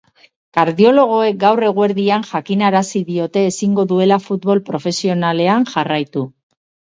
Kardiologoek 0.57 1.35
gaur 1.43 1.59
eguerdian 1.67 2.25
jakinarazi 2.29 3.01
diote 3.11 3.43
ezingo 3.51 3.85
duela 3.93 4.19
futbol 4.25 4.63
profesionalean 4.71 5.69
jarraitu. 5.77 6.27